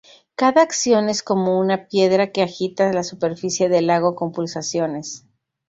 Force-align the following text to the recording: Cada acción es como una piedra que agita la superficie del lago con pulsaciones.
Cada 0.33 0.63
acción 0.63 1.09
es 1.09 1.21
como 1.21 1.59
una 1.59 1.85
piedra 1.87 2.31
que 2.31 2.41
agita 2.41 2.91
la 2.91 3.03
superficie 3.03 3.69
del 3.69 3.85
lago 3.85 4.15
con 4.15 4.31
pulsaciones. 4.31 5.27